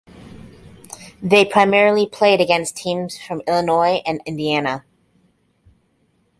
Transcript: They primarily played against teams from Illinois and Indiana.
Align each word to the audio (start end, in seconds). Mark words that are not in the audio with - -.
They 1.21 1.45
primarily 1.45 2.07
played 2.07 2.41
against 2.41 2.75
teams 2.75 3.19
from 3.21 3.43
Illinois 3.47 4.01
and 4.03 4.19
Indiana. 4.25 4.83